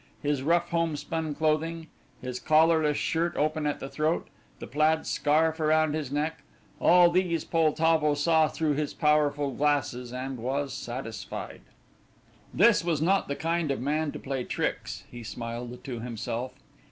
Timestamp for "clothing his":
1.35-2.39